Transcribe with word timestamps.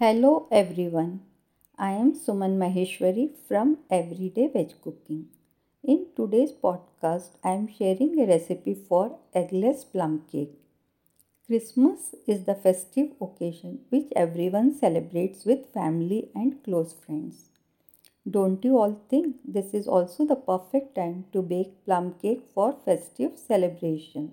Hello 0.00 0.46
everyone. 0.52 1.22
I 1.76 1.90
am 2.00 2.12
Suman 2.12 2.52
Maheshwari 2.58 3.22
from 3.48 3.78
Everyday 3.90 4.46
Veg 4.46 4.74
Cooking. 4.80 5.26
In 5.82 6.06
today's 6.14 6.52
podcast, 6.52 7.30
I 7.42 7.54
am 7.54 7.66
sharing 7.66 8.12
a 8.20 8.26
recipe 8.28 8.74
for 8.74 9.18
eggless 9.34 9.82
plum 9.90 10.22
cake. 10.30 10.54
Christmas 11.48 12.14
is 12.28 12.44
the 12.44 12.54
festive 12.54 13.10
occasion 13.20 13.80
which 13.88 14.12
everyone 14.14 14.72
celebrates 14.72 15.44
with 15.44 15.66
family 15.74 16.30
and 16.32 16.62
close 16.62 16.92
friends. 16.92 17.48
Don't 18.38 18.64
you 18.64 18.78
all 18.78 19.00
think 19.10 19.34
this 19.44 19.74
is 19.74 19.88
also 19.88 20.24
the 20.24 20.36
perfect 20.36 20.94
time 20.94 21.24
to 21.32 21.42
bake 21.42 21.84
plum 21.84 22.14
cake 22.22 22.44
for 22.54 22.72
festive 22.84 23.36
celebration? 23.36 24.30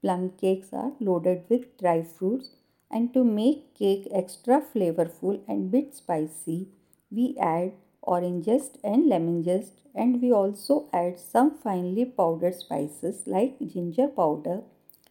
Plum 0.00 0.30
cakes 0.40 0.72
are 0.72 0.92
loaded 1.00 1.44
with 1.50 1.76
dry 1.76 2.02
fruits 2.02 2.56
and 2.96 3.12
to 3.14 3.22
make 3.38 3.62
cake 3.78 4.06
extra 4.20 4.56
flavorful 4.72 5.40
and 5.48 5.70
bit 5.70 5.94
spicy, 6.00 6.68
we 7.10 7.24
add 7.40 7.72
orange 8.02 8.44
zest 8.44 8.78
and 8.84 9.08
lemon 9.12 9.42
zest 9.42 9.80
and 9.94 10.22
we 10.22 10.30
also 10.32 10.76
add 10.92 11.18
some 11.18 11.50
finely 11.64 12.04
powdered 12.04 12.54
spices 12.54 13.22
like 13.26 13.58
ginger 13.74 14.06
powder, 14.06 14.62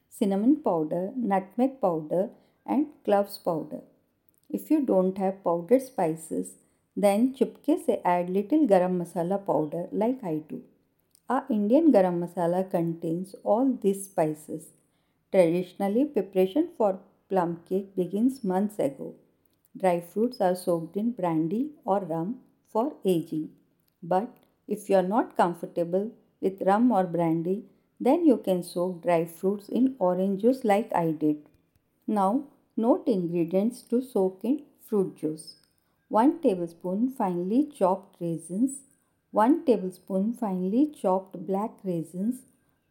cinnamon 0.10 0.56
powder, 0.68 1.12
nutmeg 1.16 1.82
powder 1.82 2.30
and 2.66 2.88
cloves 3.04 3.38
powder. 3.38 3.82
If 4.50 4.72
you 4.72 4.82
don't 4.86 5.18
have 5.18 5.44
powdered 5.44 5.82
spices, 5.82 6.54
then 6.96 7.34
chupke 7.38 7.74
se 7.86 8.02
add 8.06 8.30
little 8.30 8.68
garam 8.74 9.00
masala 9.02 9.46
powder 9.46 9.88
like 9.92 10.24
I 10.24 10.36
do. 10.52 10.62
Our 11.30 11.46
Indian 11.50 11.92
garam 11.92 12.20
masala 12.24 12.70
contains 12.70 13.36
all 13.44 13.78
these 13.82 14.06
spices. 14.06 14.68
Traditionally, 15.32 16.06
preparation 16.06 16.70
for 16.78 17.00
plum 17.30 17.62
cake 17.68 17.96
begins 17.96 18.44
months 18.44 18.80
ago. 18.80 19.16
Dry 19.76 20.00
fruits 20.02 20.40
are 20.40 20.56
soaked 20.56 20.98
in 20.98 21.12
brandy 21.12 21.72
or 21.86 22.00
rum 22.02 22.42
for 22.72 22.94
aging. 23.04 23.50
But 24.02 24.30
if 24.68 24.90
you 24.90 24.96
are 24.98 25.10
not 25.16 25.38
comfortable 25.38 26.12
with 26.42 26.62
rum 26.62 26.92
or 26.92 27.06
brandy, 27.06 27.66
then 28.00 28.26
you 28.26 28.38
can 28.38 28.64
soak 28.64 29.02
dry 29.02 29.26
fruits 29.26 29.70
in 29.70 29.96
orange 30.00 30.42
juice 30.42 30.64
like 30.64 30.92
I 30.94 31.12
did. 31.12 31.38
Now, 32.06 32.44
note 32.76 33.08
ingredients 33.08 33.82
to 33.84 34.02
soak 34.02 34.42
in 34.44 34.64
fruit 34.88 35.16
juice. 35.16 35.56
1 36.10 36.42
tablespoon 36.42 37.10
finely 37.10 37.66
chopped 37.66 38.18
raisins, 38.20 38.82
1 39.32 39.66
tablespoon 39.66 40.34
finely 40.34 40.92
chopped 41.02 41.48
black 41.48 41.72
raisins, 41.84 42.42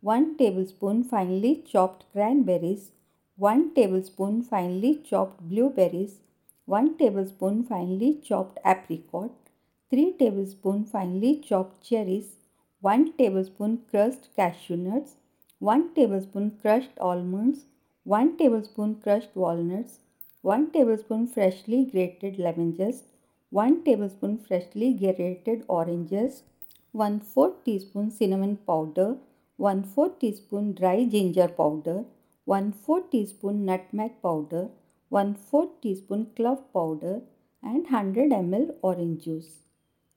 1 0.00 0.36
tablespoon 0.38 1.04
finely 1.04 1.62
chopped 1.64 2.04
cranberries, 2.12 2.90
1 3.38 3.72
tablespoon 3.74 4.42
finely 4.42 4.98
chopped 4.98 5.40
blueberries, 5.48 6.20
1 6.66 6.98
tablespoon 6.98 7.64
finely 7.64 8.20
chopped 8.22 8.58
apricot, 8.62 9.30
3 9.90 10.12
tablespoon 10.18 10.84
finely 10.84 11.38
chopped 11.38 11.80
cherries, 11.82 12.36
1 12.82 13.14
tablespoon 13.16 13.78
crushed 13.90 14.28
cashew 14.36 14.76
nuts, 14.76 15.16
1 15.60 15.94
tablespoon 15.94 16.50
crushed 16.60 16.98
almonds, 17.00 17.64
1 18.04 18.36
tablespoon 18.36 18.96
crushed 18.96 19.34
walnuts, 19.34 20.00
1 20.42 20.70
tablespoon 20.70 21.26
freshly 21.26 21.86
grated 21.86 22.38
lemon 22.38 22.76
zest, 22.76 23.04
1 23.48 23.82
tablespoon 23.82 24.36
freshly 24.36 24.92
grated 24.92 25.64
oranges, 25.68 26.10
zest, 26.10 26.44
1 26.92 27.20
4 27.20 27.54
teaspoon 27.64 28.10
cinnamon 28.10 28.58
powder, 28.58 29.16
1 29.56 29.84
4 29.84 30.10
teaspoon 30.20 30.74
dry 30.74 31.04
ginger 31.06 31.48
powder, 31.48 32.04
1 32.44 32.72
4 32.72 33.02
teaspoon 33.10 33.64
nutmeg 33.64 34.20
powder, 34.20 34.68
1 35.10 35.34
4 35.34 35.68
teaspoon 35.80 36.26
clove 36.34 36.72
powder 36.72 37.22
and 37.62 37.84
100 37.84 38.30
ml 38.30 38.74
orange 38.82 39.22
juice. 39.24 39.60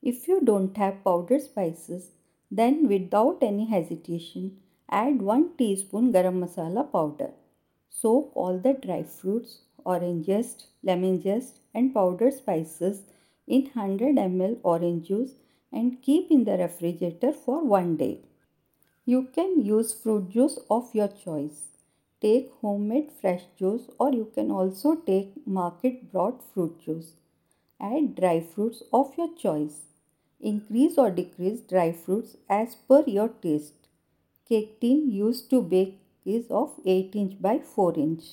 If 0.02 0.28
you 0.28 0.42
don't 0.42 0.76
have 0.78 1.04
powdered 1.04 1.44
spices, 1.44 2.14
then 2.50 2.88
without 2.88 3.44
any 3.44 3.66
hesitation, 3.66 4.58
add 4.90 5.22
1 5.22 5.56
teaspoon 5.60 6.12
garam 6.12 6.40
masala 6.46 6.92
powder. 6.92 7.30
Soak 7.90 8.32
all 8.36 8.58
the 8.58 8.74
dry 8.74 9.04
fruits, 9.04 9.60
orange 9.86 10.26
zest, 10.26 10.66
lemon 10.82 11.22
zest 11.22 11.60
and 11.76 11.94
powdered 11.94 12.34
spices 12.34 13.04
in 13.46 13.70
100 13.76 14.16
ml 14.16 14.58
orange 14.64 15.08
juice 15.10 15.36
and 15.72 16.02
keep 16.02 16.32
in 16.32 16.44
the 16.46 16.58
refrigerator 16.58 17.32
for 17.32 17.64
one 17.64 17.96
day. 17.98 18.22
You 19.06 19.28
can 19.32 19.64
use 19.64 19.94
fruit 19.94 20.30
juice 20.32 20.58
of 20.72 20.94
your 20.96 21.10
choice. 21.10 21.75
Take 22.22 22.52
homemade 22.62 23.12
fresh 23.12 23.44
juice 23.58 23.90
or 24.00 24.12
you 24.14 24.32
can 24.34 24.50
also 24.50 24.96
take 24.96 25.46
market 25.46 26.12
brought 26.12 26.42
fruit 26.54 26.80
juice. 26.80 27.14
Add 27.80 28.16
dry 28.16 28.40
fruits 28.40 28.84
of 28.94 29.14
your 29.18 29.36
choice. 29.36 29.82
Increase 30.40 30.98
or 30.98 31.12
decrease 31.12 31.60
dry 31.62 31.92
fruits 31.92 32.38
as 32.50 32.76
per 32.76 33.04
your 33.06 33.30
taste. 33.30 33.90
Cake 34.48 34.80
tin 34.80 35.12
used 35.12 35.50
to 35.50 35.62
bake 35.62 36.00
is 36.24 36.50
of 36.50 36.80
8 36.86 37.16
inch 37.16 37.42
by 37.42 37.60
4 37.60 37.98
inch. 38.00 38.24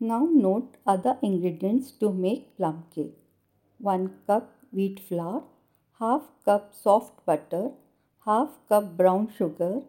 Now 0.00 0.28
note 0.32 0.76
other 0.86 1.18
ingredients 1.22 1.90
to 2.00 2.12
make 2.12 2.56
plum 2.56 2.84
cake. 2.94 3.18
1 3.78 4.10
cup 4.26 4.52
wheat 4.72 5.00
flour, 5.00 5.42
half 5.98 6.22
cup 6.44 6.74
soft 6.74 7.24
butter, 7.26 7.70
half 8.24 8.50
cup 8.68 8.96
brown 8.96 9.28
sugar, 9.36 9.82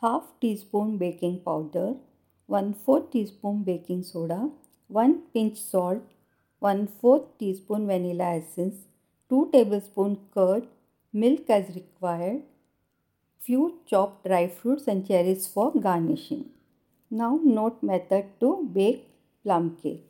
half 0.00 0.24
teaspoon 0.40 0.98
baking 0.98 1.40
powder, 1.40 1.94
1 2.54 2.74
4 2.86 3.00
teaspoon 3.12 3.56
baking 3.68 4.02
soda, 4.08 4.40
1 4.88 5.14
pinch 5.34 5.58
salt, 5.70 6.02
1 6.60 6.86
4 7.00 7.26
teaspoon 7.38 7.86
vanilla 7.90 8.28
essence, 8.40 8.76
2 9.28 9.40
tablespoon 9.54 10.12
curd, 10.34 10.68
milk 11.12 11.50
as 11.56 11.74
required, 11.78 12.42
few 13.46 13.62
chopped 13.90 14.20
dry 14.28 14.44
fruits 14.58 14.86
and 14.92 15.06
cherries 15.08 15.48
for 15.54 15.68
garnishing. 15.86 16.44
Now 17.10 17.32
note 17.42 17.82
method 17.82 18.24
to 18.40 18.50
bake 18.78 19.02
plum 19.42 19.66
cake. 19.82 20.06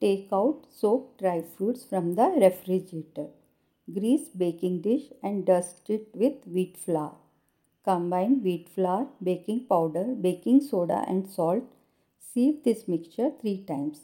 Take 0.00 0.28
out 0.40 0.66
soaked 0.80 1.20
dry 1.20 1.38
fruits 1.54 1.84
from 1.90 2.14
the 2.18 2.28
refrigerator. 2.44 3.28
Grease 3.96 4.28
baking 4.42 4.76
dish 4.88 5.06
and 5.22 5.44
dust 5.44 5.90
it 5.96 6.06
with 6.14 6.38
wheat 6.54 6.76
flour. 6.84 7.16
Combine 7.88 8.42
wheat 8.42 8.68
flour, 8.68 9.06
baking 9.22 9.60
powder, 9.66 10.14
baking 10.14 10.60
soda 10.60 11.04
and 11.08 11.26
salt. 11.26 11.62
Sieve 12.20 12.62
this 12.62 12.86
mixture 12.86 13.30
3 13.40 13.64
times. 13.70 14.00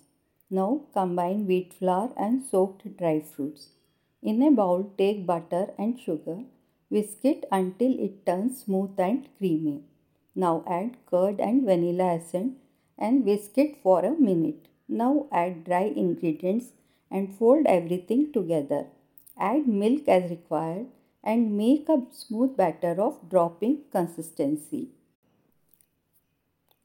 Now 0.58 0.70
combine 0.94 1.46
wheat 1.46 1.74
flour 1.74 2.10
and 2.16 2.42
soaked 2.42 2.96
dry 2.96 3.20
fruits. 3.20 3.68
In 4.22 4.40
a 4.42 4.50
bowl 4.50 4.90
take 4.96 5.26
butter 5.26 5.74
and 5.76 6.00
sugar. 6.00 6.38
Whisk 6.88 7.26
it 7.32 7.44
until 7.52 8.00
it 8.06 8.24
turns 8.24 8.62
smooth 8.62 8.98
and 8.98 9.28
creamy. 9.36 9.82
Now 10.34 10.64
add 10.66 10.96
curd 11.10 11.38
and 11.38 11.62
vanilla 11.64 12.08
essence 12.14 12.56
and 12.96 13.22
whisk 13.26 13.58
it 13.58 13.76
for 13.82 14.02
a 14.02 14.18
minute. 14.30 14.66
Now 14.88 15.26
add 15.30 15.64
dry 15.64 15.92
ingredients 16.04 16.72
and 17.10 17.34
fold 17.34 17.66
everything 17.66 18.32
together. 18.32 18.86
Add 19.36 19.68
milk 19.68 20.08
as 20.08 20.30
required 20.30 20.86
and 21.24 21.56
make 21.56 21.88
a 21.88 22.02
smooth 22.12 22.56
batter 22.56 22.94
of 23.00 23.18
dropping 23.30 23.78
consistency. 23.90 24.90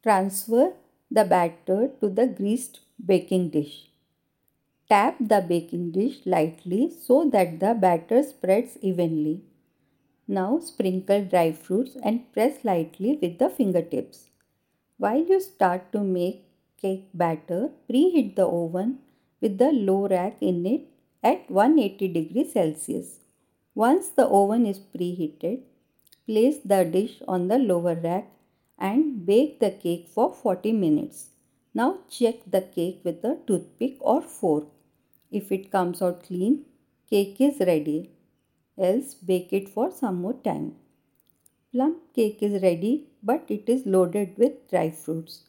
Transfer 0.01 0.73
the 1.11 1.25
batter 1.25 1.91
to 1.99 2.09
the 2.09 2.25
greased 2.25 2.79
baking 3.05 3.49
dish. 3.49 3.89
Tap 4.89 5.17
the 5.19 5.41
baking 5.47 5.91
dish 5.91 6.19
lightly 6.25 6.89
so 6.89 7.29
that 7.29 7.59
the 7.59 7.73
batter 7.73 8.23
spreads 8.23 8.77
evenly. 8.81 9.41
Now 10.27 10.59
sprinkle 10.59 11.25
dry 11.25 11.51
fruits 11.51 11.97
and 12.01 12.31
press 12.33 12.63
lightly 12.63 13.19
with 13.21 13.37
the 13.39 13.49
fingertips. 13.49 14.29
While 14.97 15.25
you 15.25 15.39
start 15.41 15.91
to 15.91 15.99
make 15.99 16.45
cake 16.81 17.09
batter, 17.13 17.69
preheat 17.89 18.35
the 18.35 18.47
oven 18.47 18.99
with 19.41 19.57
the 19.57 19.71
low 19.71 20.07
rack 20.07 20.37
in 20.41 20.65
it 20.65 20.87
at 21.23 21.49
180 21.51 22.07
degrees 22.07 22.53
Celsius. 22.53 23.19
Once 23.79 24.07
the 24.17 24.25
oven 24.37 24.65
is 24.69 24.79
preheated, 24.93 25.59
place 26.27 26.57
the 26.71 26.79
dish 26.93 27.13
on 27.33 27.47
the 27.47 27.57
lower 27.57 27.93
rack 28.05 28.25
and 28.77 29.25
bake 29.25 29.53
the 29.61 29.69
cake 29.83 30.05
for 30.13 30.33
40 30.33 30.73
minutes. 30.73 31.29
Now 31.73 31.99
check 32.09 32.39
the 32.45 32.61
cake 32.61 32.99
with 33.05 33.23
a 33.23 33.37
toothpick 33.47 33.95
or 34.01 34.21
fork. 34.21 34.65
If 35.31 35.49
it 35.57 35.71
comes 35.71 36.01
out 36.01 36.23
clean, 36.23 36.65
cake 37.09 37.39
is 37.39 37.61
ready. 37.61 38.09
Else 38.77 39.13
bake 39.13 39.53
it 39.53 39.69
for 39.69 39.89
some 39.91 40.21
more 40.23 40.37
time. 40.49 40.73
Plum 41.71 41.95
cake 42.13 42.43
is 42.43 42.61
ready 42.61 43.07
but 43.23 43.45
it 43.47 43.69
is 43.69 43.85
loaded 43.85 44.37
with 44.37 44.69
dry 44.69 44.89
fruits. 44.91 45.43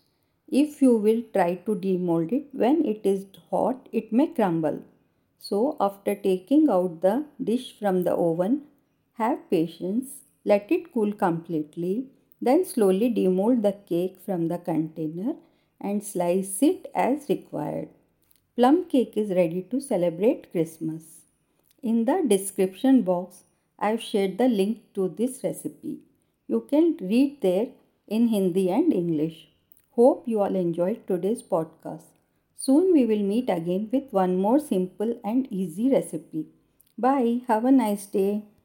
If 0.47 0.81
you 0.81 0.97
will 0.97 1.23
try 1.33 1.51
to 1.67 1.75
demold 1.75 2.31
it 2.31 2.49
when 2.53 2.85
it 2.85 3.05
is 3.05 3.27
hot, 3.51 3.89
it 3.91 4.13
may 4.13 4.29
crumble. 4.29 4.85
So 5.41 5.77
after 5.81 6.15
taking 6.15 6.69
out 6.71 7.01
the 7.01 7.25
dish 7.43 7.75
from 7.79 8.05
the 8.05 8.15
oven, 8.15 8.63
have 9.15 9.51
patience, 9.51 10.11
let 10.45 10.71
it 10.71 10.93
cool 10.93 11.13
completely, 11.13 12.09
then 12.41 12.65
slowly 12.65 13.13
demold 13.13 13.63
the 13.63 13.73
cake 13.73 14.19
from 14.25 14.49
the 14.49 14.59
container 14.59 15.35
and 15.81 16.05
slice 16.05 16.63
it 16.63 16.91
as 16.95 17.29
required. 17.29 17.89
Plum 18.55 18.85
cake 18.85 19.17
is 19.17 19.31
ready 19.31 19.63
to 19.71 19.81
celebrate 19.81 20.53
Christmas. 20.53 21.23
In 21.83 22.05
the 22.05 22.23
description 22.27 23.03
box, 23.03 23.45
I've 23.79 24.03
shared 24.03 24.37
the 24.37 24.49
link 24.49 24.93
to 24.95 25.09
this 25.09 25.43
recipe. 25.43 26.01
You 26.47 26.67
can 26.69 26.99
read 27.01 27.41
there 27.41 27.69
in 28.07 28.29
Hindi 28.29 28.71
and 28.71 28.93
English. 28.93 29.49
Hope 29.93 30.29
you 30.29 30.41
all 30.41 30.55
enjoyed 30.55 31.07
today's 31.07 31.43
podcast. 31.43 32.20
Soon 32.61 32.93
we 32.93 33.05
will 33.07 33.25
meet 33.25 33.51
again 33.51 33.89
with 33.93 34.13
one 34.13 34.37
more 34.37 34.61
simple 34.61 35.21
and 35.25 35.49
easy 35.51 35.91
recipe. 35.91 36.47
Bye. 36.97 37.41
Have 37.49 37.65
a 37.65 37.73
nice 37.73 38.07
day. 38.07 38.45